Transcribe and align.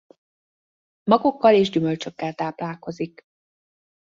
Magokkal 1.03 1.53
és 1.53 1.69
gyümölcsökkel 1.69 2.33
táplálkozik. 2.33 3.23